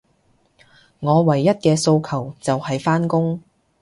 [1.01, 3.39] 我唯一嘅訴求，就係返工